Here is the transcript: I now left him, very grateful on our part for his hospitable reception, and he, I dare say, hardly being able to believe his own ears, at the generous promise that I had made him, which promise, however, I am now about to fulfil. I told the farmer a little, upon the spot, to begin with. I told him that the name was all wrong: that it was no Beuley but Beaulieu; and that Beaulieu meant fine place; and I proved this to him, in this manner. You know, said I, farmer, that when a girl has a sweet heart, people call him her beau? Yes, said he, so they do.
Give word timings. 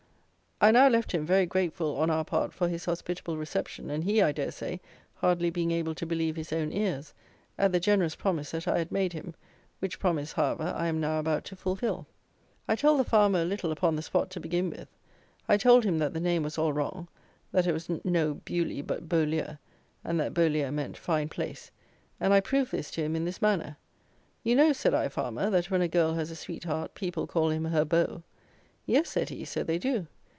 I 0.63 0.69
now 0.69 0.87
left 0.89 1.11
him, 1.11 1.25
very 1.25 1.47
grateful 1.47 1.97
on 1.97 2.11
our 2.11 2.23
part 2.23 2.53
for 2.53 2.67
his 2.67 2.85
hospitable 2.85 3.35
reception, 3.35 3.89
and 3.89 4.03
he, 4.03 4.21
I 4.21 4.31
dare 4.31 4.51
say, 4.51 4.79
hardly 5.15 5.49
being 5.49 5.71
able 5.71 5.95
to 5.95 6.05
believe 6.05 6.35
his 6.35 6.53
own 6.53 6.71
ears, 6.71 7.15
at 7.57 7.71
the 7.71 7.79
generous 7.79 8.15
promise 8.15 8.51
that 8.51 8.67
I 8.67 8.77
had 8.77 8.91
made 8.91 9.11
him, 9.13 9.33
which 9.79 9.97
promise, 9.99 10.33
however, 10.33 10.71
I 10.77 10.85
am 10.85 10.99
now 10.99 11.17
about 11.17 11.45
to 11.45 11.55
fulfil. 11.55 12.05
I 12.67 12.75
told 12.75 12.99
the 12.99 13.03
farmer 13.03 13.41
a 13.41 13.43
little, 13.43 13.71
upon 13.71 13.95
the 13.95 14.03
spot, 14.03 14.29
to 14.29 14.39
begin 14.39 14.69
with. 14.69 14.87
I 15.49 15.57
told 15.57 15.83
him 15.83 15.97
that 15.97 16.13
the 16.13 16.19
name 16.19 16.43
was 16.43 16.59
all 16.59 16.73
wrong: 16.73 17.07
that 17.51 17.65
it 17.65 17.73
was 17.73 17.89
no 18.03 18.35
Beuley 18.45 18.83
but 18.85 19.09
Beaulieu; 19.09 19.55
and 20.03 20.19
that 20.19 20.35
Beaulieu 20.35 20.69
meant 20.69 20.95
fine 20.95 21.27
place; 21.27 21.71
and 22.19 22.35
I 22.35 22.39
proved 22.39 22.69
this 22.71 22.91
to 22.91 23.01
him, 23.03 23.15
in 23.15 23.25
this 23.25 23.41
manner. 23.41 23.77
You 24.43 24.53
know, 24.55 24.73
said 24.73 24.93
I, 24.93 25.07
farmer, 25.07 25.49
that 25.49 25.71
when 25.71 25.81
a 25.81 25.87
girl 25.87 26.13
has 26.13 26.29
a 26.29 26.35
sweet 26.35 26.65
heart, 26.65 26.93
people 26.93 27.25
call 27.25 27.49
him 27.49 27.65
her 27.65 27.83
beau? 27.83 28.21
Yes, 28.85 29.09
said 29.09 29.29
he, 29.29 29.43
so 29.43 29.63
they 29.63 29.79
do. 29.79 30.05